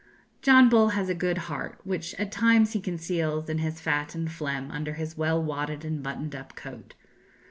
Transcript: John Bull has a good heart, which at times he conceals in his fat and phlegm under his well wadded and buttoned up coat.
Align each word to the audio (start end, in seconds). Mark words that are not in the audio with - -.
John 0.41 0.67
Bull 0.67 0.89
has 0.97 1.09
a 1.09 1.13
good 1.13 1.37
heart, 1.45 1.79
which 1.83 2.15
at 2.15 2.31
times 2.31 2.73
he 2.73 2.79
conceals 2.81 3.47
in 3.49 3.59
his 3.59 3.79
fat 3.79 4.15
and 4.15 4.31
phlegm 4.31 4.71
under 4.71 4.93
his 4.93 5.15
well 5.15 5.39
wadded 5.39 5.85
and 5.85 6.01
buttoned 6.01 6.33
up 6.35 6.55
coat. 6.55 6.95